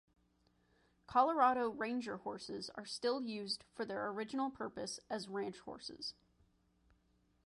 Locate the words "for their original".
3.75-4.49